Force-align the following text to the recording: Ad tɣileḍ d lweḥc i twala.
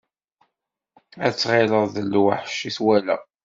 Ad 1.25 1.33
tɣileḍ 1.35 1.85
d 1.93 1.95
lweḥc 2.05 2.59
i 2.69 2.71
twala. 2.75 3.15